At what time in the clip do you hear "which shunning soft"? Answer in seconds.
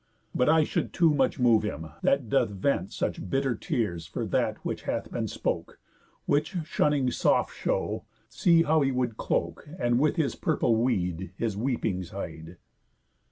6.25-7.53